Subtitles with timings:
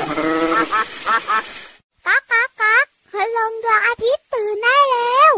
[0.00, 5.32] ก๊ากก๊ากก๊ากพลังดวงอาทิตย์ตื่นได้แล้ว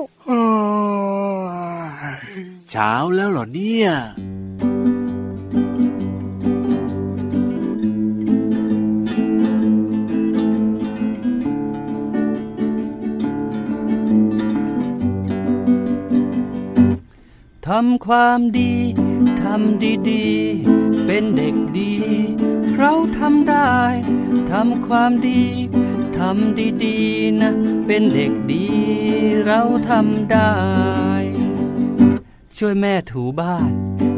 [2.70, 3.88] เช้าแล้วเหรอเนี่ย
[17.68, 18.72] ทำความดี
[19.42, 21.92] ทำดีๆ เป็นเด็กดี
[22.76, 23.72] เราทำได้
[24.50, 25.42] ทำความดี
[26.18, 27.52] ทำดีๆนะ
[27.86, 28.66] เป็นเด็กดี
[29.45, 30.52] เราทำได้
[32.56, 33.70] ช่วยแม่ถูบ้าน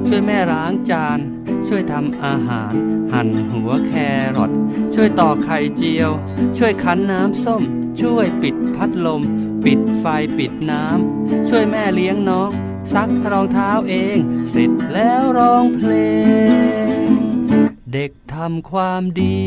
[0.06, 1.18] ช่วยแม่ล้างจาน
[1.66, 2.74] ช่วยทำอาหาร
[3.12, 3.92] หั่นหัวแค
[4.36, 4.52] รอท
[4.94, 6.10] ช่วยต่อไข่เจียว
[6.56, 7.62] ช่วยคั้นน้ำส้ม
[8.00, 9.22] ช่วยปิดพัดลม
[9.64, 10.06] ปิดไฟ
[10.38, 12.50] ปิดน้ำ ช่วยแม่เลี้ยงน้อง
[12.92, 14.18] ซักรองเท้าเอง
[14.50, 15.92] เสร็จแล้วร้องเพล
[17.06, 17.23] ง
[17.94, 19.40] เด็กทำความดี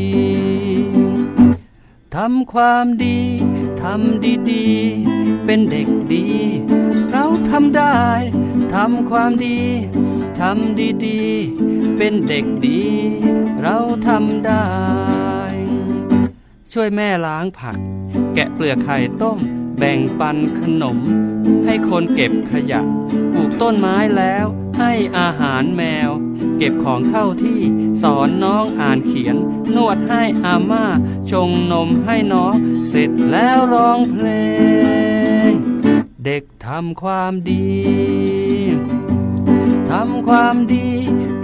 [2.16, 3.20] ทำความดี
[3.82, 6.26] ทำดีๆ เป็นเด็กดี
[7.12, 7.98] เราทำได้
[8.74, 9.60] ทำความดี
[10.40, 12.82] ทำดีๆ เป็นเด็กดี
[13.62, 14.66] เราทำได้
[16.72, 17.78] ช่วยแม่ล้างผัก
[18.34, 19.38] แกะเปลือกไข่ต้ม
[19.78, 20.98] แบ่งปันขนม
[21.66, 22.80] ให้คนเก็บขยะ
[23.32, 24.46] ปลูกต้นไม้แล้ว
[24.78, 26.10] ให้อาหารแมว
[26.58, 27.60] เก็บของเข้าที่
[28.02, 29.36] สอนน้องอ่านเขียน
[29.76, 30.84] นวดให้อาม่า
[31.30, 32.54] ชงนมให้น้อง
[32.88, 34.28] เสร็จแล้วร้องเพล
[35.48, 35.50] ง
[36.24, 37.68] เด็กทำความดี
[39.90, 40.88] ทำความดี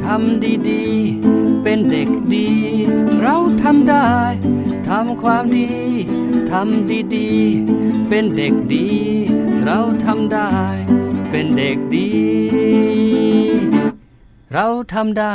[0.04, 2.50] ทำดีๆ เป็นเด็กดี
[3.20, 4.10] เราทำได้
[4.88, 5.72] ทำความดี
[6.52, 8.88] ทำดีๆ เป็นเด็กดี
[9.64, 10.50] เราทำได้
[11.36, 12.10] เป็นเด็กดี
[14.52, 15.34] เราทำได้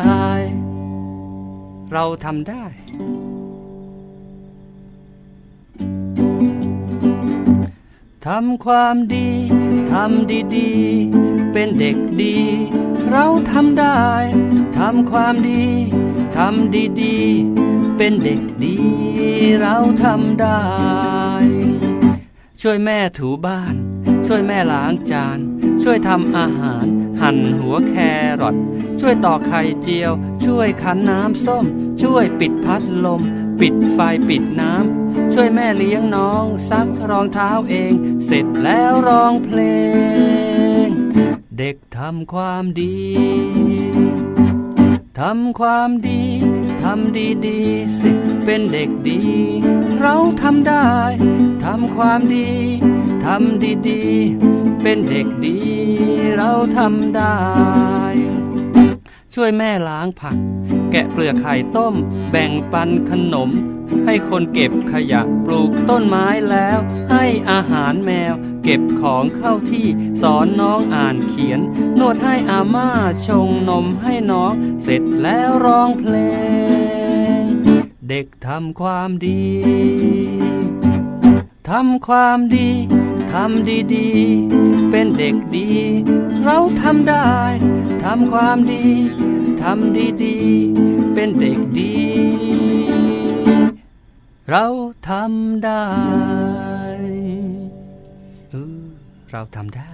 [1.92, 2.66] เราทำได้
[8.28, 9.30] ทำความดี
[9.94, 12.38] ทำดีๆ เป็นเด็กดี
[13.12, 14.02] เราทำได้
[14.80, 15.66] ทำความดี
[16.38, 18.78] ทำดีๆ เป็นเด็กดี
[19.62, 20.64] เราทำได้
[22.62, 23.76] ช่วยแม่ถูบ้าน
[24.26, 25.40] ช่วยแม่ล้างจาน
[25.84, 26.86] ช่วยทำอาหาร
[27.22, 27.96] หั่นหัวแค
[28.42, 28.56] รอท
[29.00, 30.12] ช่วยต่อไข่เจียว
[30.46, 31.66] ช่วยคั้นน้ำส้ม
[32.02, 33.22] ช่วยปิดพัดลม
[33.60, 37.94] ปิดไฟปิดน้ำ ช่วยแม่เลี้ยงน้อง ซักรองเท้าเอง
[38.26, 39.60] เสร็จแล้วร้องเพล
[40.86, 40.88] ง
[41.58, 42.98] เด็กทำความดี
[45.20, 46.24] ทำความดี
[46.84, 47.18] ทำ
[47.48, 48.12] ดีๆสิ
[48.46, 49.22] เป็นเด็กดี
[50.00, 50.90] เราทำได้
[51.66, 52.50] ทำความดี
[53.26, 55.58] ทำดีๆ เป็นเด็กดี
[56.38, 57.38] เราทำได้
[59.34, 60.38] ช่วยแม่ล้างผัก
[60.92, 61.94] แกะเปลือกไข่ต้ม
[62.32, 63.50] แบ่งปันขนม
[64.06, 66.80] ให้คนเก็บขยะปลูกต้นไม้แล้ว
[67.12, 69.88] ให้อาหารแมว เก็บของเข้าที่
[70.22, 71.60] สอนน้องอ่านเขียน
[72.00, 72.90] นวดให้อาม่า
[73.28, 74.54] ชงนมให้น้อง
[74.84, 76.16] เสร็จแล้วร้องเพล
[77.40, 77.42] ง
[78.10, 79.46] เด็กทำความดี
[81.70, 82.70] ทำความดี
[83.34, 85.70] ทำดีๆ เป็นเด็กดี
[86.44, 87.30] เราทำได้
[88.04, 88.86] ทำความดี
[89.62, 91.96] ทำดีๆ เป็นเด็กดี
[94.50, 94.66] เรา
[95.10, 96.49] ทำได้
[99.32, 99.92] เราทำได้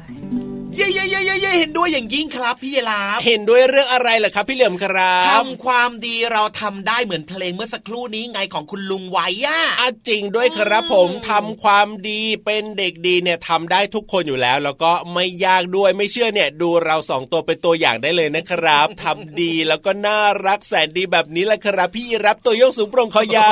[0.76, 23.52] เย่เย่เย่เย่เย่เห็นด้วยอย่างยิ่งครับพี่เยลาบเห็นด้วยเรื่องอะไรเหรอครับ พี่เหลี่ยมครับทำความดีเราทำได้เหมือนเพลงเมื่อสักครู่นี้ไงของคุณลุงไว้ย่าอะจริงด้วยครับผมทำความดีเป็นเด็กดีเนี่ยทำได้ทุกคนอยู่แล้ว แล้วก็ไม่ยากด้วยไม่เชื่อเนี่ย ดูเราสองตัวเป็นตัวอย่างได้เลยนะครับทำดีแล้วก็น่ารักแสนดีแบบนี้แหละครับ พี่รับตัวโยกสูงโปร่งคอยา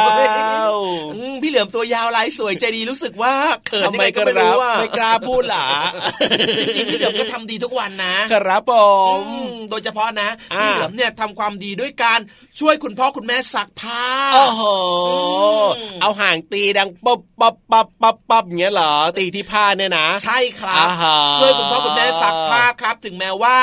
[0.72, 0.74] ว
[1.16, 3.34] อืมพี่เหลือมตัวยาวลายสวยใจดีรู้สึกว่า
[3.68, 5.66] เขินทำยังไมไงกก็ไม่รับรู้ว่าไม่กล้าพูดหรอ
[6.76, 8.74] จริงๆพี่เหลือมก็ทำดีทุกวันนะครับผ
[9.18, 12.20] มอืมโดยเฉพาะนะอ่าพี่เหลือมเนี่ยทำความดีด้วยการ
[12.60, 14.04] ช่วยคุณพ่อคุณแม่ซักผ้า
[14.34, 14.62] โอ้โห
[15.78, 23.56] อืมเอาห่างตีดังป๊บป๊บป๊บป๊บป๊บอย่างเงี้ยเหรอตีที่ผ้าเนี่ยนะ ใช่ครับอ่าฮะช่วยคุณพ่อคุณแม่ซักผ้าครับ ถึงแม้ว่า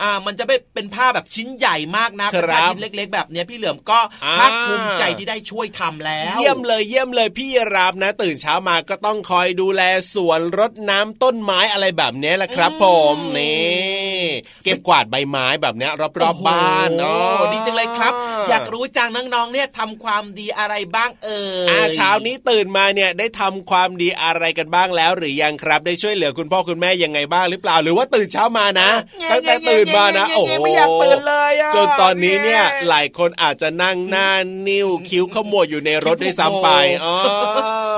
[0.00, 9.82] อ่ามันจะไม่เป็นผ้าแบบชิ้นใหญ่มากนะเป็นผ้าชิ้นเล็ก ๆ แบบเนี้ยพี่เหลือมก็อ่าภาคภูมิใจที่ได้ช่วยทำแล้ว เยี่ยมเลยเยี่ยมเลยพี่รับนะ ตื่นเช้ามาก็ต้องคอยดูแล
[10.14, 12.84] สวนรดน้ำต้นไม้อะไรแบบเนี้ยแหละครับ ผ
[13.14, 14.20] มนี่
[14.64, 18.14] เก็บกวาดใบไม้แบบเนี้ยรอบๆบ้านโอ้อ๋อโหดีจังเลยครับ
[18.50, 28.90] อยากรู้จังน้องๆเนี่ยทำความดีอะไรบ้างเอ่ยอาเช้านี้ตื่นมาเนี่ยได้ทำความดีอะไรกันบ้างแล้ว หรือยังครับได้ช่วยเหลือคุณพ่อคุณแม่ยังไงบ้างหรือเปล่า หรือว่าตื่นเช้ามานะ
[29.30, 34.28] ตั้งแต่ตื่นมานะโอ้โหไม่อยากตื่นเลยจนตอนนี้เนี่ยหลายคนอาจจะนั่งหน้า
[34.68, 36.68] นิ้วคิ้วขมวดอยู่ในรถด้วยซ้ำไป
[37.04, 37.16] อ๋อ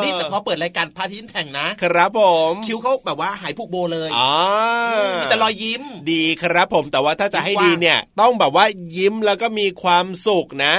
[0.02, 2.20] นี่แต่พอเปิดรายการพาทินแข่งนะ ครับผ
[2.50, 4.32] ม คิ้วเขาแบบว่าหายผูกโบเลยอ๋อ
[5.20, 5.82] มีแต่รอยยิ้ม
[6.12, 8.64] ดีครับผมแต่ว่าถ้าจะให้ดีเนี่ย ต้องแบบว่า
[8.96, 10.72] ยิ้มแล้วก็มีความสุขนะ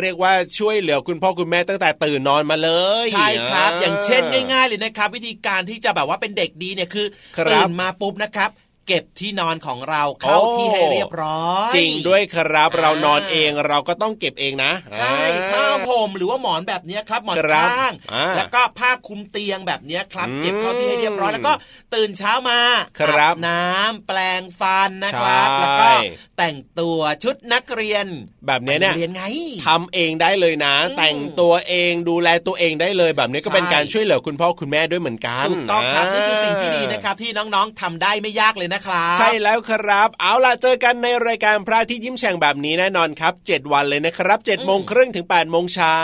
[0.00, 2.70] เรียกว่าช่วยเหลือคุณพ่อคุณแม่ตั้งแต่ตื่นนอนมาเล
[3.04, 4.22] ยใช่ครับ อย่างเช่น
[4.52, 7.06] ง่าย ๆ เลยนะครับ วิธีการที่จะแบบว่าเป็นเด็กดีเนี่ยคือ
[7.50, 8.50] ตื่นมาปุ๊บนะครับ
[8.88, 15.14] เก็บที่นอนของเราเข้าที่ให้เรียบร้อย จริงด้วยครับเรานอนเองเราก็ต้องเก็บเองนะใช่
[15.52, 17.92] ผ้าห่มหรือว่าหมอนแบบนี้ครับหมอนข้าง
[18.36, 21.52] แล้วก็ผ้าคลุมเตียงแบบนี้ครับ เก็บเข้าที่ให้เรียบร้อยแล้วก็
[21.94, 22.58] ตื่นเช้ามา
[23.00, 25.90] ครับน้ำแปลงฟันนะครับ แล้วก็
[26.38, 28.06] แต่งตัวชุดนักเรียน
[28.46, 29.22] แบบนี้เนี่ยเรียนไง
[29.66, 45.98] ทำเองได้เลยนะ แต่งตัวเองดูแลตัวเองได้เลยแบบนี้ก็เป็นการช่วยเหลือคุณพ่อคุณแม่ด้วยเหมือนกันถูกต้องครับนี่คือสิ่งที่ดีนะครับที่น้องๆทำได้ไม่ยากเลยนะครับ ใช่แล้วครับ เอาล่ะเจอกันในรายการพระที่ยิ้มแฉ่งแบบนี้แน่นอนครับ 7 วันเลยนะครับ7โมงครึ่งถึง8โมงเช้า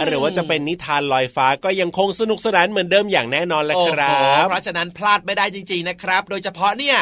[0.07, 6.97] หรือว่าจะเป็นนิทานลอยฟ้าก็ยังคงสนุกสนานเหมือนเดิมอย่างแน่นอนแหละครับเพราะฉะนั้นพลาดไม่ได้จริง ๆนะครับ โดยเฉพาะเนี่ย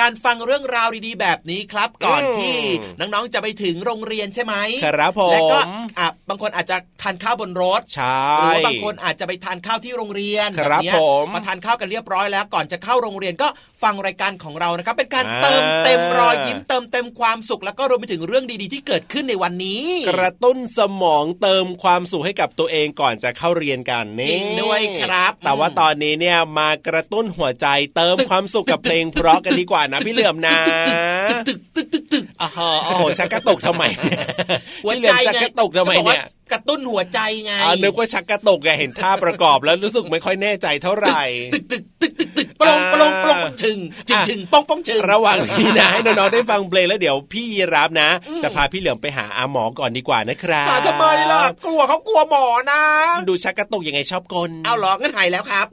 [0.00, 2.58] การฟังเรื่องราวดีๆ แบบนี้ครับ ก่อนที่
[2.98, 5.58] น้องๆจะไปถึงโรงเรียนใช่ไหมครับผมและก็
[6.28, 10.92] บางคนอาจจะทานข้าวบนรถใช่หรือว่าบางคนอาจจะไปทานข้าวที่โรงเรียนแบบนี้
[11.34, 13.48] มาทานข้าวกันเรียบร้อยแล้วก่อนจะเข้าโรงเรียนก็
[13.82, 27.66] ฟังรายการของเรานะครับ เป็นการเติมเต็มรอยยิ้มเติมเต็มความสุขแล้วก็รวมไปถึงเรื่องดีๆ ที่เกิดขึ้นในวันนี้ กระตุ้นสมองเติมความสุขให้กับตัวเองก่อนจะเข้าเรียนกันนี่จริงด้วยครับ แต่ว่าตอนนี้เนี่ยมากระตุ้นหัวใจ
[27.96, 30.58] เติมความสุขกับเพลงเพราะกันดีกว่านะพี่เหลือมนะ
[31.48, 32.24] ตึกตึกตึกตึก
[32.86, 33.84] โอ้โหชักกระตุกทำไม
[34.84, 41.22] พี่เหลือมชักกระตุกทำไมเนี่ยกระตุ้นหัวใจไงอ๋อนึกว่าชักกระตุกไงเห็นท่าประกอบแล้วรู้สึกไม่ค่อยแน่ใจเท่าไหร่
[41.54, 43.78] ตึกตึกตึกตึกตึกปลงปลงปลงชึง
[44.08, 48.08] ชึงชึงปองปองชึงระหว่างนี้นะให้น้องๆได้ฟังเพลงแล้วเดี๋ยวพี่รับนะ
[48.42, 52.82] จะพาพี่เหลือมไปหาอาหมอก่อนดีกว่านะครับทำไมล่ะกลัวเขากลัวหมอนะ
[53.28, 55.66] ดูชักกระตุกยังไงชอบกลเอาหรองั้นหายแล้วครับ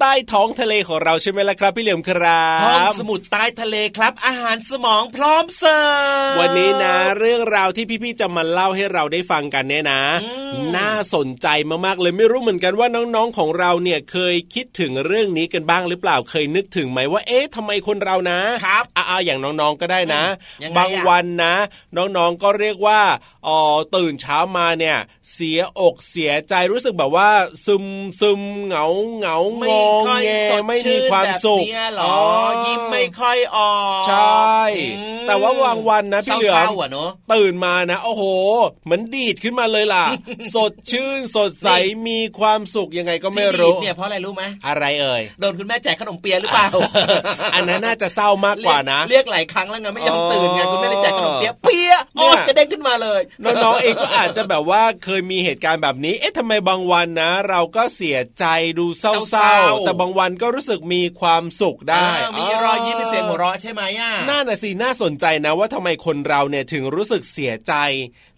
[0.00, 10.02] ใต้ท้องทะเลของเราใช่ไหมล่ะครับ พี่เหลี่ยมครับห้องสมุดใต้ทะเลครับ อาหารสมองพร้อมเสิร์ฟวันนี้นะ เรื่องราวที่พี่ๆจะมาเล่าให้เราได้ฟังกันเนี่ยนะ
[10.76, 11.46] น่าสนใจ
[11.86, 20.22] มากๆเลยไม่รู้เหมือนกันว่าน้องๆของเราเนี่ยเคยคิดถึงเรื่องนี้กันบ้างหรือเปล่าเคยนึกถึงไหมว่าเอ๊ะทำไมคนเรานะครับอ่าอย่างน้องๆก็ได้นะ
[20.62, 21.54] ยังไงอะบางวันนะ
[21.96, 23.00] น้องๆก็เรียกว่า
[23.46, 23.60] อ๋อ
[23.96, 24.96] ตื่นเช้ามาเนี่ย
[25.32, 27.28] เสียอกเสียใจรู้สึกแบบว่า
[27.66, 27.84] ซึม
[28.20, 28.86] ซึมเหงา
[29.16, 32.16] เหงางไม่งค่อยแงสดไม่มีชื่นความสุขแบบเนี้ยหรอ
[32.66, 34.60] ยิ้มไม่ค่อยออกใช่
[34.98, 38.22] อืมแต่ว่าบางวันนะพี่เหลือเศร้ามๆอะเนอะตื่นมานะโอ้โห
[38.84, 40.04] เหมือนดีดขึ้นมาเลยล่ะ
[40.54, 46.68] สดชื่นสดใสนี่มีความสุขยังไงก็ไม่ที่ดีรู้ดเนี่ยเพราะอะไรรู้ไหมอะไรเอ่ยโดนคุณแม่แจกขนมเปียหรือเปล่า
[47.54, 58.44] อันนั้นน่าจะเศร้ามากกว่านะ เรียกหลายครั้งแล้วไงไม่ยอมตื่นไงอ๋อคุณแม่เลยแจกขนมเปียเปียโอ๊ยเนี่ยกระเด้งขึ้นมาเลยน้องๆเองก็อาจจะแบบว่าเคยมีเหตุการณ์แบบนี้ เอ๊ะทำไมบางวันนะ เราก็เสียใจ
[58.78, 67.74] ดูเศเศร้าร้าๆๆแต่บางวันก็รู้สึกมีความสุขได้อ่ามีรอยยิ้มมีเสียงหัวเราะใช่ไหมอะน่าน่ะสิน่าสนใจนะว่าทำไมคนเราเนี่ยถึงรู้สึกเสียใจ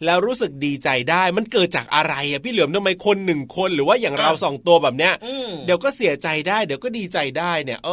[0.04, 7.90] แล้วรู้สึกดีใจได้มันเกิดจากอะไรอะพี่เหลือมทำไมคนหนึ่งคนหรือว่าอย่างเราสองตัวแบบเนี้ยอืมเดี๋ยวก็เสียใจได้เดี๋ยวก็ดีใจได้เนี่ยเอ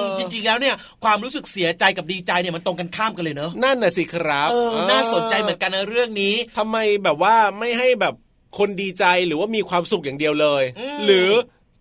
[0.00, 0.74] อจริงๆแล้วเนี่ย
[1.04, 8.14] ความรู้สึกเสียใจกับดีใจเนี่ยมันตรงกันข้ามกันเลยเนอะนั่นน่ะสิครับเออน่าสนใจเหมือนกันนะเรื่องนี้ทำไมแบบว่าไม่ให้แบบ
[8.58, 11.30] คนดีใจหรือว่ามีความสุขอย่างเดียวเลยอืมหรือ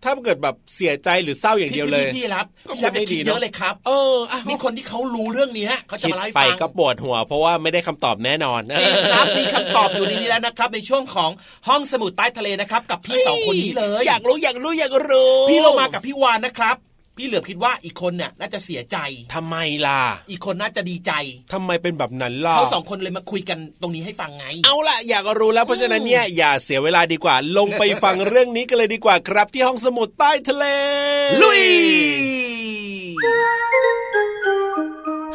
[0.03, 11.31] ถ้าเกิดแบบเสียใจหรือเศร้าอย่างเดียวเลยพี่พี่รับก็พี่รับคงไม่ไปคิดดีเนอะเยอะเลยครับ เอออะนี่คนที่เขารู้เรื่องนี้เขาจะคิดมาเล่าให้ไปฟังก็ปวดหัว เพราะว่าไม่ได้คำตอบแน่นอนจริงครับมีคำตอบอยู่ในนี้แล้วนะครับ ในช่วงของ
[11.67, 16.77] ห้องสมุดใต้ทะเลนะครับ กับพี่สองคนนี้เลย อยากรู้อยากรู้อยากรู้ พี่โลมากับพี่วานนะครับ
[17.23, 18.97] พี่เหลือคิดว่าอีกคนเนี่ยน่าจะเสียใจ
[19.35, 19.55] ทำไม
[19.87, 21.11] ล่ะ อีกคนน่าจะดีใจ
[21.53, 30.65] ทำไมเป็นแบบนั้นล่ะเขาสองคนเลยมาคุยกันตรงนี้ให้ฟังไง เอาล่ะอยากรู้แล้วเพราะฉะนั้นเนี่ยอย่าเสียเวลาดีกว่า ลงไปฟังเรื่องนี้กันเลยดีกว่าครับที่ห้องสมุดใต้ทะเล
[31.41, 31.63] ลุย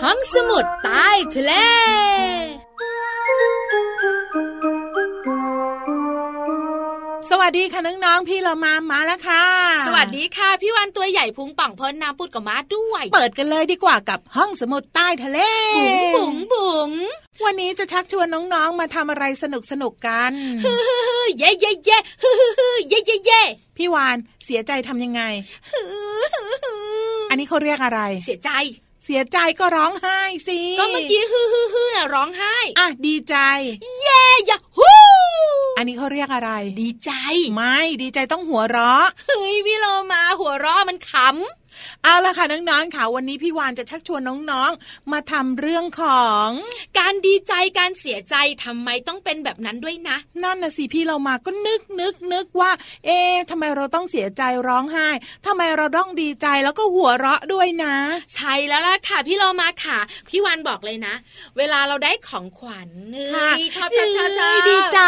[0.03, 1.53] ห้องสมุดใต้ทะเล
[7.31, 9.45] สวัสดีค่ะน้องๆพี่เรามามาแล้วค่ะ
[9.87, 15.39] สวัสดีค่ะ พี่วันตัวใหญ่พุงป่องพ้นน้ำปุดกับมาด้วย เปิดกันเลยดีกว่ากับห้องสมุดใต้ทะเล
[15.77, 16.91] บุ๋งบุ๋งบุ๋ง
[17.45, 20.31] วันนี้จะชักชวนน้องๆมาทำอะไรสนุกสนุกๆกัน
[20.65, 20.79] ฮึ่
[21.29, 23.43] ยเย่เย่เย่ฮึ่ยฮึ่ยเย่เย่เย่
[23.77, 25.23] พี่วานเสียใจทำยังไง
[27.31, 28.51] อันนี้เขาเรียกอะไร เสียใจ
[29.05, 33.37] เสียใจก็ร้องไห้สิ ก็เมื่อกี้ฮึ่ยฮึ่ยฮึ่ยน่ะร้องไห้ อะดีใจ
[34.03, 34.96] เย่ยะฮู้
[35.77, 36.51] อันนี้เขาเรียกอะไร
[36.81, 37.11] ดีใจ
[37.55, 41.13] ไม่ดีใจต้องหัวเราะเฮ้ยพี่โลมาหัวเราะมันข
[42.03, 52.71] เอาละค่ะน้องๆค่ะวันนี้พี่วานจะชักชวนน้องๆ มาทำเรื่องของำการดีใจการเสียใจทำไมต้องเป็นแบบนั้นด้วยนะ นั่นน่ะสิพี่เรามาก็นึกนึกนึกว่า
[53.07, 55.09] เอ๊ะทำไมเราต้องเสียใจร้องไห้
[55.47, 57.95] ทำไมเราต้องดีใจแล้วก็หัวเราะด้วยนะ
[58.35, 61.15] ใช่แล้วล่ะค่ะ พี่โลมาค่ะ พี่วันบอกเลยนะ
[61.59, 65.01] เวลาเราได้ของขวัญเอ้ค่ะยชอบชอบชอบชอบเอ้ยดีใจ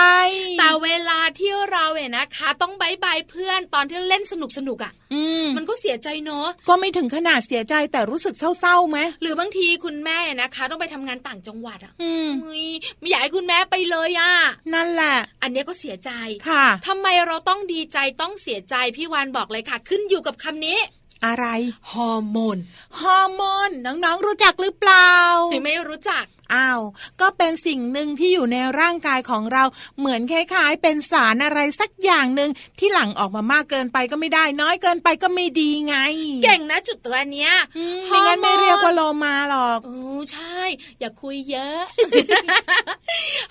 [0.59, 14.33] แต่เวลาที่เราเนี่ยนะคะ ต้องบายบายเพื่อนตอนที่เล่นสนุกสนุกอะอืมมันก็เสียใจเนอะก็ไม่ถึงขนาดเสียใจแต่รู้สึกเศร้าๆไหมหรือบางทีคุณแม่นะคะต้องไปทำงานต่างจังหวัดอะอืมเฮ้ยไม่อยากให้คุณแม่ไปเลยอะ
[14.75, 16.11] นั่นแหละ อันเนี้ยก็เสียใจ
[16.49, 20.79] ค่ะทำไมเราต้องดีใจต้องเสียใจพี่วานบอกเลยค่ะ ขึ้นอยู่กับคำนี้
[21.27, 21.47] อะไร
[21.93, 22.59] ฮอร์โมน
[23.01, 25.11] ฮอร์โมน น้องๆ รู้จักหรือเปล่า
[25.51, 26.25] หรือไม่รู้จัก
[26.55, 26.81] อ้าว
[27.21, 29.65] ก็เป็นสิ่งหนึ่งที่อยู่ในร่างกายของเรา
[29.99, 35.97] เหมือนคล้ายๆ เป็นสารอะไรสักอย่างหนึ่งที่หลั่งออกมามากเกินไปก็ไม่ได้ น้อยเกินไปก็ไม่ดีไง
[36.45, 39.99] เก่งนะจุดตัวเนี้ยอืมไม่งั้นไม่เรียกว่าโลมาหรอกโอ้
[40.33, 40.61] ใช่
[41.01, 41.81] อย่าคุยเยอะ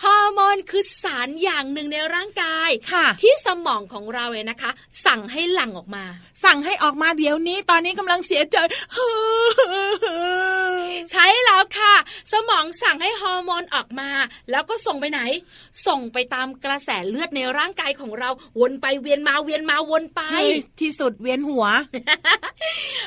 [0.04, 4.72] ฮอร์โมนคือสารอย่างหนึ่งในร่างกายค่ะที่สมองของเราเนี่ยนะคะ
[5.06, 6.04] สั่งให้หลั่งออกมา
[6.46, 8.58] สั่งให้ออกมาเดี๋ยวนี้ ตอนนี้กำลังเสียใจ
[11.12, 11.94] ใช่แล้วค่ะ
[12.32, 14.10] สมองสั่งให้ฮอร์โมนออกมา
[14.52, 15.22] แล้วก็ส่งไปไหน
[15.88, 18.30] ส่งไปตามกระแสเลือดในร่างกายของเรา
[18.60, 20.50] วนไปเวียนมาเวียนมาวนไปเฮ้ย
[20.82, 21.66] ที่สุดเวียนหัว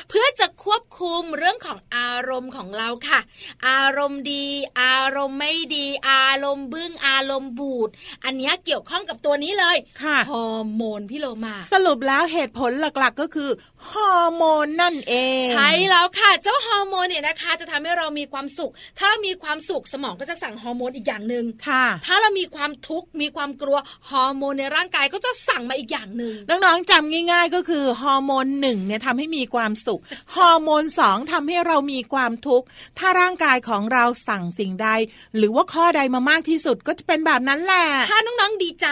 [0.09, 3.19] เพื่อจะควบคุมเรื่องของอารมณ์ของเราค่ะ
[3.67, 4.45] อารมณ์ดี
[4.81, 7.89] อารมณ์ไม่ดี อารมณ์บึ้งอารมณ์บูด
[8.23, 13.49] อันเนี้ยเกี่ยวข้องกับตัวนี้เลยค่ะฮอร์โมนพี่โลมา สรุปแล้วเหตุผลหลักๆก็คือ
[13.89, 23.77] ฮอร์โมนนั่นเอง ใช่แล้วค่ะ เจ้าฮอร์โมนเนี่ยนะคะ จะทำให้เรามีความสุข ถ้าเรามีความสุขสมองก็จะสั่งฮอร์โมนอีกอย่างหนึ่งค่ะ ถ้าเรามีความทุกข์มีความกลัว
[24.09, 30.01] ฮอร์โมนในร่างกายก็จะสั่งมาอีกอย่างหนึ่งน้องๆจำง่าย ๆ ก็คือฮอร์โมนหนึ่งเนี่ยทำให้มีความสุข
[30.35, 32.65] ฮอร์โมนสองทำให้เรามีความทุกข์
[32.99, 34.89] ถ้าร่างกายของเราสั่งสิ่งใด
[35.37, 38.87] หรือว่าข้อใดมามากที่สุดก็จะเป็นแบบนั้นแหละถ้าน้องๆดีใจ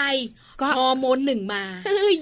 [0.61, 1.63] ก็ฮอร์โมนหนึ่งมา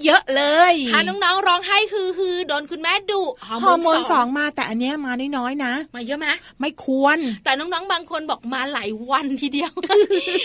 [0.04, 0.42] เยอะเล
[0.72, 6.28] ยถ้าน้องๆร้องไห้ฮือฮือโดนคุณแม่ดุฮอร์ฮอร์โมโมนนสสอองงมาแต่อันเนี้ยมาน้อยๆนะมาเยอะไหม
[6.60, 9.72] ไม่ควร แต่น้องๆบางคนบอกมาหลายวันทีเดียว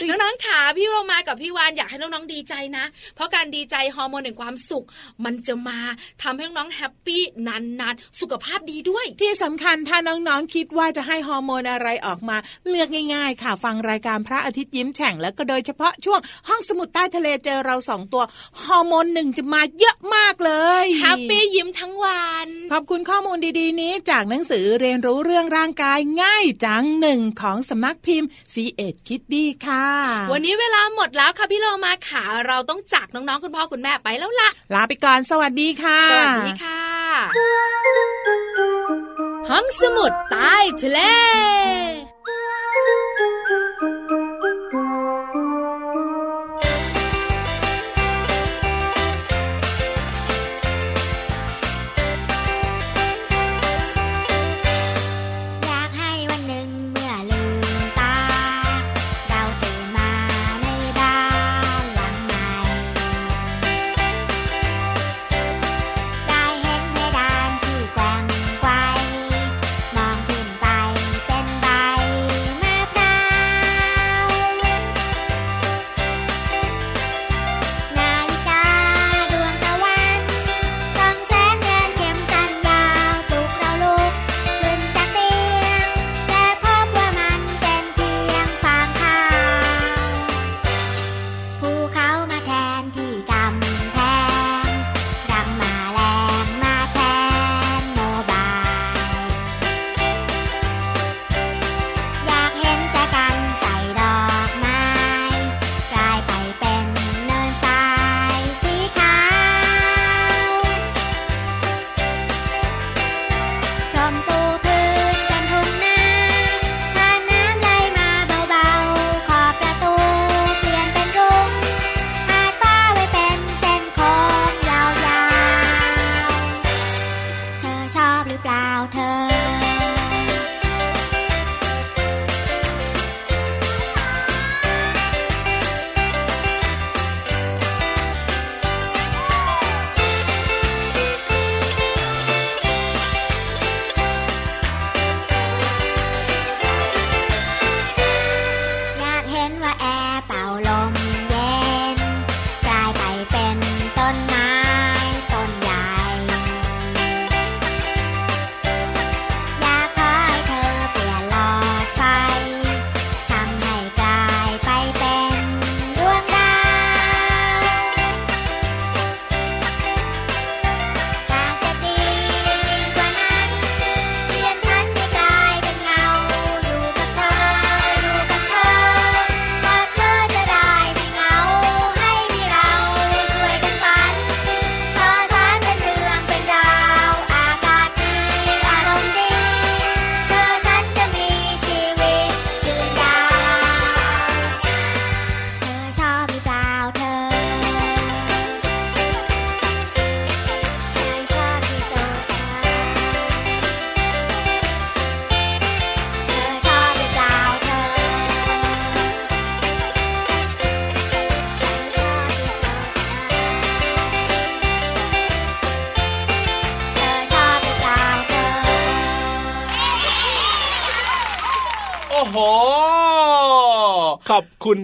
[0.08, 2.86] น้องๆขาพี่เรามากับพี่วานอยากให้น้องๆดีใจนะ
[3.16, 4.86] เพราะการดีใจฮอร์โมนแห่งความสุข
[5.26, 5.80] มันจะมา
[6.24, 12.38] ทำให้น้องๆแฮปปี้นานๆสุขภาพดีด้วย ที่สำคัญถ้าน้องๆคิดว่าจะให้ฮอร์โมนอะไรออกมา
[12.70, 18.24] เลือกง่าย ๆ ค่ะฟังรายการพระอาทิตย์ยิ้มแฉ่งแล้วก็โดยเฉพาะช่วงห้องสมุดใต้ทะเลเจอเราสองตัว
[18.62, 20.52] ฮอร์โมนหนึ่งจะมาเยอะมากเล
[20.84, 29.88] ยแฮปปี้ยิ้มทั้งวันขอบคุณข้อมูลดีๆ นี้จากหนังสือเรียนรู้เรื่องร่างกายง่ายจังหนึ่งของสำนักพิมพ์ c ีเอ็ดคิดดีค่ะ
[30.32, 36.84] วันนี้เวลาหมดแล้วค่ะพี่เรามาขาเราต้องจากน้องๆ คุณพ่อคุณแม่ไปแล้วล่ะลาไปก่อนสวัสดีค่ะ สวัสดีค่ะ
[39.50, 41.00] ห้องสมุดใต้ทะเล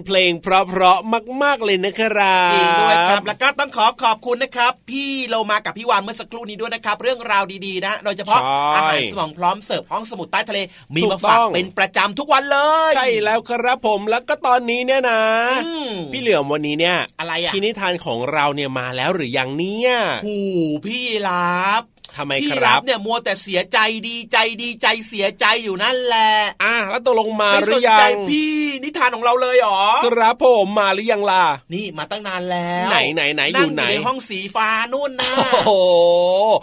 [0.10, 10.60] เพลงเพราะๆมาก ๆเลยนะครับจริงด้วยครับแล้วก็ต้องขอขอบคุณนะครับ พี่โลมากับพี่วานเมื่อสักครู่นี้ด้วยนะครับ เรื่องราวดีๆนะ โดยเฉพาะใช่อาหารสมองพร้อมเสิร์ฟห้องสมุดใต้ทะเล
[10.96, 15.22] มีถูกมาฝากต้องเป็นประจำทุกวันเลย ใช่แล้วครับผมแล้วก็ตอนนี้เนี่ยนะ
[15.66, 19.92] อืมพี่เหลือมวันนี้เนี่ยอะไรอะพี่นิทานของเราเนี่ยมาแล้วหรือยังเนี่ย
[20.26, 20.40] หู
[20.86, 21.50] พี่ลา
[21.82, 21.84] บ
[22.18, 26.32] ทำไมพี่ครัรับเนี่ยมัวแต่เสียใจดีใจดีใจเสียใจอยู่นั่นแหละ
[26.64, 31.44] อะแล้วตกลงมาไม่หสรืนอยัใจงพี่นิทานของเราเลยเหรอครับผมมาหรือยังล่ะ
[31.74, 35.72] นี่มาตั้งนานแล้วไหนไหนไหนอยู่ไหนงในห้องสีฟ้านู่นนะโอ้โห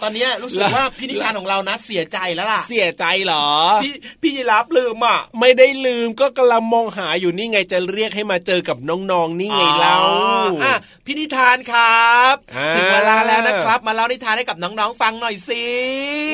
[0.03, 3.47] ตอนเนี้ยรู้สึกว่าพี่นิทานของเรานะเสียใจแล้วล่ะเสียใจเหรอ
[3.83, 10.73] พี่พี่ยีรับลืมอะไม่ได้ลืมก็กำลังมองหาอยู่นี่ไงจะเรียกให้มาเจอกับน้องๆนี่ไงเล่า อ๋ออะ
[11.05, 15.63] พี่นิทานครับ อ่า ถึงเวลาแล้วนะครับ มาเล่านิทานให้กับน้องๆฟังหน่อยสิ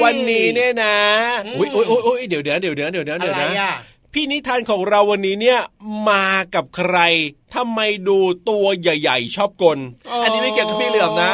[0.03, 0.97] วันนี้เนี่ยนะ
[1.45, 3.73] อืมอุ้ยอุ้ยอุ้ยอุ๊ยเดี๋ยวเดี๋ยวเดี๋ยวเดี๋ยวเดี๋ยวเดี๋ยวอะไรนะอะ
[4.13, 5.59] พี่นิทานของเราวันนี้เนี่ย
[6.09, 6.97] มากับใคร
[7.55, 8.17] ทำไมดู
[8.49, 9.79] ตัวใหญ่ๆ ชอบกล
[10.23, 11.31] อันนี้ไม่เกี่ยวกับพี่เหลือมนะ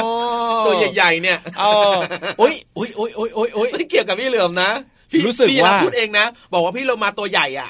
[0.66, 1.96] ตัวใหญ่ๆเนี่ยเออ
[2.42, 7.70] อุ้ยอุ้ยอุ้ยอุ้ยอุ้ยอุ้ยไม่เกี่ยวกับพี่เหลือมนะพี่ รู้สึกพี่ว่าพูดเองนะ บอกว่าพี่โลมาตัวใหญ่อะ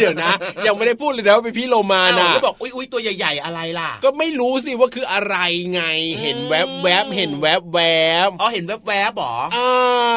[0.00, 0.32] เดี๋ยวนะ
[0.66, 5.36] ยังไม่ได้พูดเลยนะว่าเป็นพี่โลมาอ้าวนะแล้วบอกอุ้ยอุ้ยตัวใหญ่ ๆ อะไรล่ะ ก็ไม่รู้สิว่าคืออะไร
[5.72, 5.82] ไง
[6.22, 7.80] เห็นแวบแวบๆเห็นแวบแว
[8.26, 9.68] บอ๋อเห็นแวบๆบอๆอ่า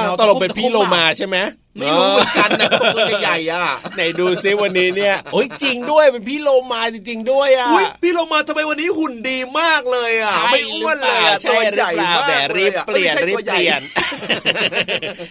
[0.03, 1.38] เราตกลงเป็นพี่โลมาใช่ไหม
[1.78, 13.82] ไม่รู้เหมือนกันนะตัวใหญ่ๆอะไหนดูซิวันนี้เนี่ยโอ้ยจริงด้วยเป็นพี่โลมาจริง ๆ ด้วยอะอุ้ยพี่โลมาทำไมวันนี้หุ่นดีมากเลยอะใช่ไม่อ้วนเลยอะใช่ตัวหรืใหอญ่เปล่ามากแหมรีบอะเปลี่ยนไม่ใช่รีบตัวใหญ่เปลี่ยน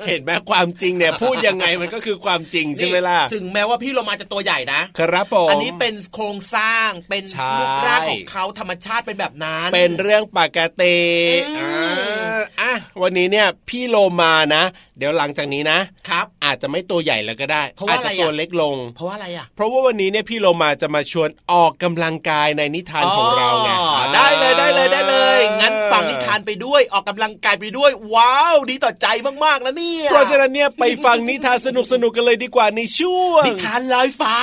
[0.08, 10.98] เห็นไหมความจริงเนี่ยพูดยังไงมันก็คือความจริงใช่ไหมล่ะถึงแม้ว่าพี่โลมาจะตัวใหญ่นะครับผมอันนี้เป็นโครงสร้างเป็นใช่รูปร่างของเขาธรรมชาติเป็นแบบนั้น เป็นเรื่องปกติ
[11.58, 11.66] อื
[12.34, 14.64] มอ่าอะวันนี้เนี่ยพี่โลมานะ
[14.98, 15.78] เดี๋ยวหลังจากนี้นะ
[16.08, 29.06] ครับ อาจจะไม่ตัวใหญ่แล้วก็ได้เพราะว่าอาจจะอะไรอะตัวเล็กลง เพราะว่าอะไรอะ เพราะว่าวันนี้เนี่ยพี่โลมาจะมาชวนออกกำลังกายในนิทานของเราไงอ๋อได้เลยได้เลยได้เลย งั้นฟังนิทานไปด้วยออกกำลังกายไปด้วย ว้าว ดีต่อใจ
[29.44, 31.68] มากๆนะเนี่ยเพราะฉะนั้นเนี่ยไปฟังนิทานส
[32.02, 34.36] นุกๆกันเลยดีกว่าในช่วงนิทานลอยฟ้า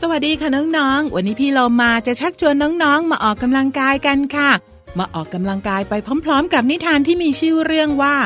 [0.00, 4.50] สวัสดีค่ะน้องๆ วันนี้พี่เรามาจะชักชวนน้องๆ มาออกกำลังกายกันค่ะ
[4.98, 8.16] มาออกกำลังกายไปพร้อม ๆ กับนิทานที่มีชื่อเรื่องว่า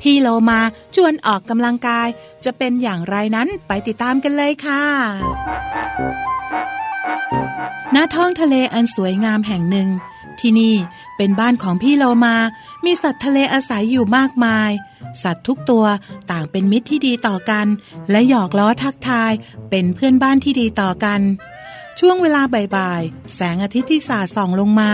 [0.00, 0.60] พี่โลมา
[0.94, 2.08] ชวนออกกำลังกาย
[2.44, 4.84] จะเป็นอย่างไรนั้นไปติดตามกันเลยค่ะ
[7.94, 9.88] ณท้องทะเลอันสวยงามแห่งหนึ่ง
[10.40, 10.74] ที่นี่
[11.16, 12.36] เป็นบ้านของพี่โลมา
[12.84, 14.70] มีสัตว์ทะเลอาศัยอยู่มากมาย
[15.22, 15.84] สัตว์ทุกตัว
[16.30, 17.66] ต่างเป็นมิตรที่ดีต่อกัน
[18.10, 19.32] และหยอกล้อทักทาย
[19.70, 21.20] เป็นเพื่อนบ้านที่ดีต่อกัน
[21.98, 22.42] ช่วงเวลา
[22.76, 24.90] บ่ายๆ แสงอาทิตย์ที่สาดส่องลงมา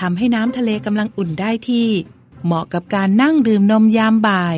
[0.00, 1.88] ทำให้น้ำทะเลกำลังอุ่นได้ที่
[2.44, 4.56] เหมาะกับการนั่งดื่มนมยามบ่าย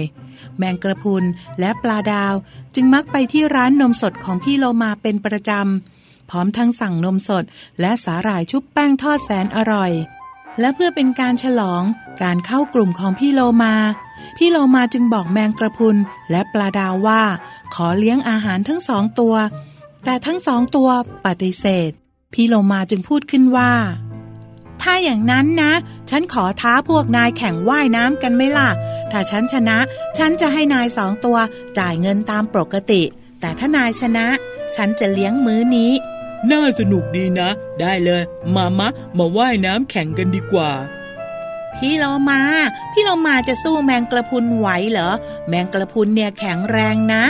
[0.56, 1.24] แมงกระพุน
[1.60, 2.34] และปลาดาว
[2.74, 7.44] จึงมักไปที่ร้านนมสดของพี่โลมาเป็นประจำพร้อมทั้งสั่งนมสด
[7.80, 9.92] และสาหร่ายชุบแป้งทอดแสนอร่อย
[10.60, 11.82] และเพื่อเป็นการฉลอง
[12.22, 13.74] การเข้ากลุ่มของพี่โลมา
[14.36, 15.96] พี่โลมาจึงบอกแมงกระพุน
[16.30, 17.22] และปลาดาวว่า
[17.74, 19.34] ขอเลี้ยงอาหารทั้งสองตัว
[20.04, 20.88] แต่ทั้งสองตัว
[21.26, 21.90] ปฏิเสธ
[22.32, 23.72] พี่โลมาจึงพูดขึ้นว่า
[24.82, 25.72] ถ้าอย่างนั้นนะ
[26.10, 28.70] ฉันขอท้าพวกนายแข่งว่ายน้ำกันไหมล่ะ
[29.10, 29.78] ถ้าฉันชนะ
[30.18, 31.38] ฉันจะให้นายสองตัว
[31.78, 33.02] จ่ายเงินตามปกติ
[33.40, 34.26] แต่ถ้านายชนะ
[34.76, 35.92] ฉันจะเลี้ยงมื้อนี้
[36.50, 37.48] น่าสนุกดีนะ
[37.80, 38.22] ได้เลย
[38.54, 40.70] มามะ มาว่ายน้ำแข่งกันดีกว่า
[41.74, 42.40] พี่โลมา
[42.92, 45.10] พี่โลมาจะสู้แมงกระพรุนไหวเหรอ
[45.48, 47.24] แมงกระพรุนเนี่ยแข็งแรงนะ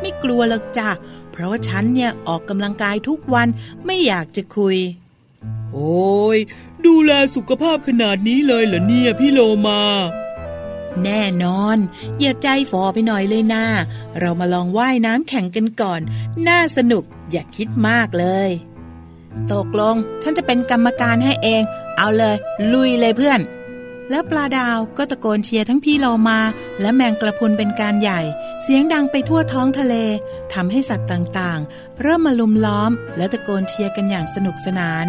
[0.00, 0.88] ไม่กลัวหรอกจ้ะ
[1.30, 3.48] เพราะว่าฉันเนี่ยออกกำลังกายทุกวัน
[3.84, 4.76] ไม่อยากจะคุย
[5.72, 6.38] โอ้ย
[6.86, 9.80] ดูแลสุขภาพขนาดนี้เลยเหรอเนี่ยพี่โลมา
[11.04, 11.76] แน่นอน
[12.20, 13.64] อย่าใจฟอไปหน่อยเลยนะ
[14.20, 16.00] เรามาลองว่ายน้ำแข่งกันก่อน
[16.48, 18.50] น่าสนุกอย่าคิดมากเลย
[19.52, 21.62] ตกลง ฉันจะเป็นกรรมการให้เอง
[21.96, 22.36] เอาเลย
[22.72, 23.40] ลุยเลยเพื่อน
[24.10, 26.40] แล้วปลาดาวก็ตะโกนเชียร์ทั้งพี่โลมา
[26.80, 28.20] และแมงกระพุนเป็นการใหญ่
[28.62, 29.94] เสียงดังไปทั่วท้องทะเล
[30.54, 35.06] ทำให้สัตว์ต่างๆ เริ่มมาลุมล้อม และตะโกนเชียร์กันอย่างสนุกสนาน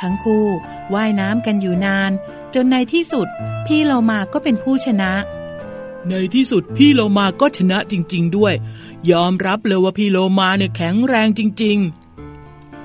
[0.00, 0.46] ทั้งคู่
[0.94, 2.10] ว่ายน้ำกันอยู่นาน
[2.54, 3.26] จนในที่สุด
[3.66, 5.12] พี่โลมาก็เป็นผู้ชนะ
[6.08, 8.54] ในที่สุดพี่โลมาก็ชนะจริง ๆ ด้วย
[9.10, 11.78] ยอมรับเลยว่าพี่โลมาเนี่ยแข็งแรงจริง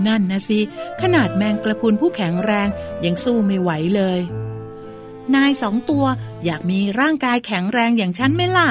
[0.07, 0.59] นั่นนะสิ
[1.01, 2.67] ขนาดแมงกระพรุนผู้แข็งแรง
[3.05, 4.19] ยังสู้ไม่ไหวเลย
[5.35, 6.05] นายสองตัว
[6.45, 8.69] อยากมีร่างกายแข็งแรงอย่างฉันไหมล่ะ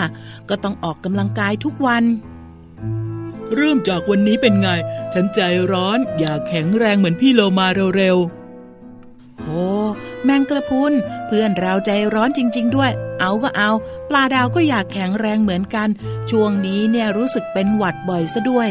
[0.49, 4.69] ก็ต้องออกกำลังกายทุกวันๆเริ่มจากวันนี้เป็นไง
[5.13, 5.41] ฉันใจ
[5.73, 8.17] ร้อนอยากแข็งแรงเหมือนพี่โลมาเร็ว
[9.45, 9.78] โอ้
[10.25, 10.93] แมงกระพุน
[11.27, 13.71] เพื่อนเราใจร้อนจริง ๆ ด้วย เอาก็เอา
[14.09, 15.89] ปลาดาวก็อยากแข็งแรงเหมือนกัน
[16.31, 18.69] ช่วงนี้เนี่ยรู้สึกเป็นหวัดบ่อยซะด้วย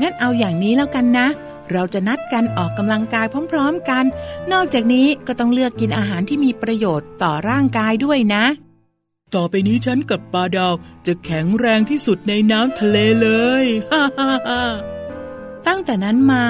[0.00, 1.28] งั้นเอาอย่างนี้แล้วกันนะ
[1.72, 4.04] เราจะนัดกันออกกำลังกายพร้อม ๆ กัน
[4.52, 8.44] นอกจากนี้ก็ต้องเลือกกินอาหารที่มีประโยชน์ต่อร่างกายด้วยนะ
[9.34, 10.74] ต่อไปนี้ฉันกับปลาดาว
[11.06, 13.28] จะแข็งแรงที่สุดในน้ำทะเลเล
[13.62, 14.62] ยฮ่าฮ่าฮ่า
[15.66, 16.44] ตั้งแต่นั้นมา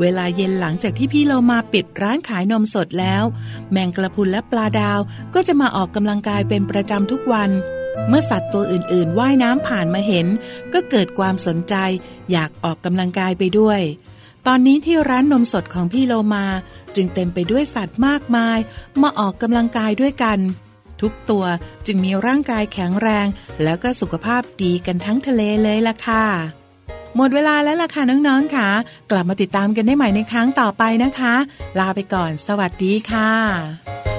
[0.00, 3.24] เวลาเย็นหลังจากที่พี่เรามาปิดร้านขายนมสดแล้ว
[3.70, 4.98] แมงกระพุนและปลาดาว
[5.34, 7.50] ก็จะมาออกกำลังกายเป็นประจำทุกวัน
[8.08, 10.26] เมื่อสัตว์ตัวอื่นๆว่ายน้ำผ่านมาเห็น
[10.72, 11.74] ก็เกิดความสนใจ
[12.32, 13.80] อยากออกกำลังกายไปด้วย
[14.46, 16.46] ตอนนี้ที่ร้านนมสดของพี่โลมา
[16.94, 18.58] จึงเต็มไปด้วยสัตว์มากมาย
[19.02, 20.38] มาออกกำลังกายด้วยกัน
[21.00, 21.44] ทุกตัว
[21.86, 23.26] จึงมีร่างกายแข็งแรง
[23.62, 26.57] แล้วก็สุขภาพดีกันทั้งทะเลเลยล่ะค่ะ
[27.20, 28.68] หมดเวลาแล้วล่ะค่ะน้องๆค่ะ
[29.10, 31.34] กลับมาติดตามกันได้ใหม่ในครั้งต่อไปนะคะ
[31.78, 34.17] ลาไปก่อน สวัสดีค่ะ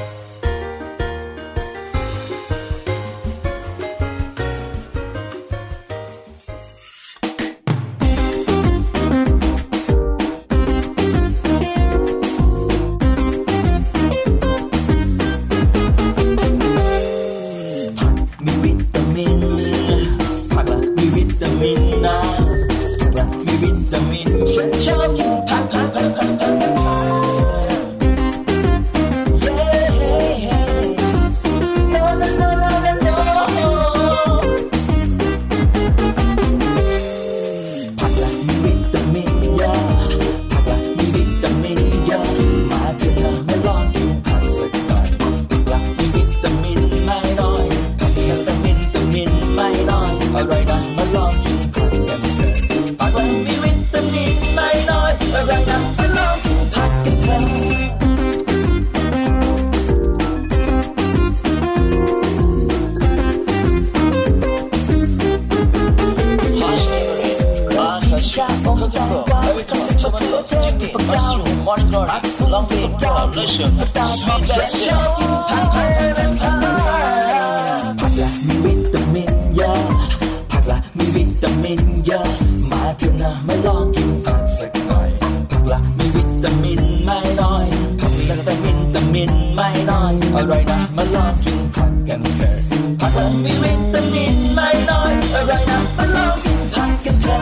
[83.30, 85.10] นะมาลองกินผักสักหน่อย
[85.50, 87.66] ผักละมีวิตามินไม่น้อย
[88.00, 92.56] ผักละแต่วิตามินไม่น้อยอร่อยนะมาลองกินผักกันเถอะ
[93.00, 97.42] ผักละมีวิตามินไม่น้อยอร่อยนะมาลองกินผักกันเถอะ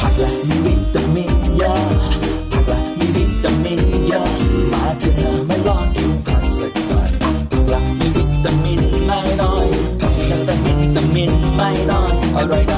[0.00, 1.82] ผักละมีวิตามินเยอะ
[2.52, 4.26] ผักละมีวิตามินเยอะ
[4.72, 7.10] มาเถอะนะมาลองกินผักสักหน่อย
[7.50, 9.66] ผักละมีวิตามินไม่น้อย
[10.00, 12.69] ผักละแต่วิตามินไม่น้อยอร่อย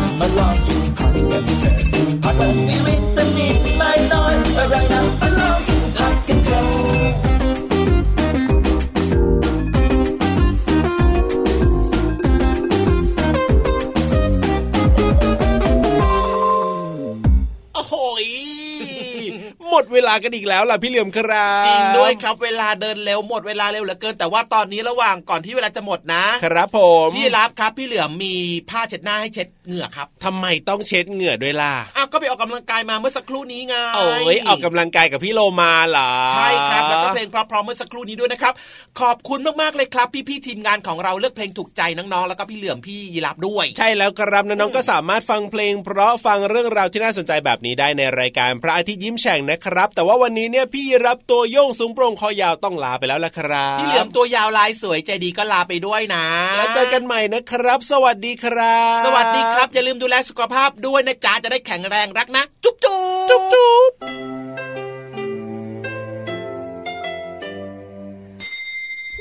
[20.12, 28.34] ากันอีกแล้วล่ะพี่เหลือมครับจริงด้วยครับเวลาเดินเร็วหมดเวลาเร็วเหลือเกิน แต่ว่าตอนนี้ระหว่างก่อนที่เวลาจะหมดนะครับผมพี่รับครับพี่เหลือมมี
[28.70, 38.54] ผ้าเช็ดหน้าให้เช็ดเหงื่อครับทำไมต้องเช็ดเหงื่อด้วยล่ะอ้าวก็ไปออกกำลังกายมาเมื่อสักครู่นี้ไงโอ้ยออกกำลังกายกับพี่โลมาเหรอใช่ครับแล้วก็เพลงเพราะๆเมื่อสักครู่นี้ด้วยนะครับ
[39.00, 56.24] ขอบคุณมากๆเลยครับ พี่ๆทีมงานของเราเลือกเพลงถูกใจน้องๆแล้วก็พี่เหลือมพี่ยีรับด้วย ใช่แล้วครับน้องๆก็สามารถฟังเพลง เพราะฟังเรื่องราวที่น่าสนใจแบบนี้ได้ในรายการพระอาทิตย์ยิ้มแฉ่งนะครับ แต่ว่าวันนี้เนี่ยพี่รับตัวโยงสูงโปร่งคอยาวต้องลาไปแล้วละครับพี่เหลือมตัวยาวลายสวยใจดีก็ลาไปด้วยนะ
[56.56, 63.90] แล้วเจอกันใหม่นะครับ สวัสดีครับ สวัสดีครับ อย่าลืมดูแลสุขภาพด้วยนะจ๊ะจะได้แข็งแรงรักนะ จุ๊บจุ๊บจุ๊บจุ๊บ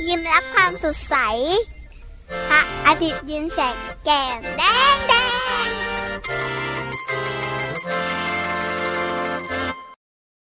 [0.08, 1.16] ยิ้มรับความสดใส
[2.50, 4.64] พระอาทิตย์ยิ้มแฉกแก้มแด
[4.94, 5.14] งแด